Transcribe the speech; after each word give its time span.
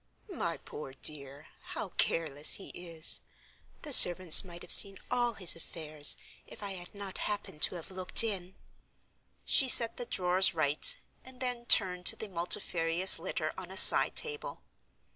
"My 0.33 0.57
poor 0.57 0.93
dear, 0.93 1.47
how 1.65 1.89
careless 1.89 2.53
he 2.55 2.69
is! 2.69 3.21
The 3.83 3.93
servants 3.93 4.43
might 4.43 4.63
have 4.63 4.71
seen 4.71 4.97
all 5.11 5.33
his 5.35 5.55
affairs, 5.55 6.17
if 6.47 6.63
I 6.63 6.71
had 6.71 6.95
not 6.95 7.19
happened 7.19 7.61
to 7.61 7.75
have 7.75 7.91
looked 7.91 8.23
in." 8.23 8.55
She 9.45 9.67
set 9.69 9.97
the 9.97 10.07
drawers 10.07 10.55
right; 10.55 10.97
and 11.23 11.39
then 11.39 11.67
turned 11.67 12.07
to 12.07 12.15
the 12.15 12.29
multifarious 12.29 13.19
litter 13.19 13.53
on 13.59 13.69
a 13.69 13.77
side 13.77 14.15
table. 14.15 14.63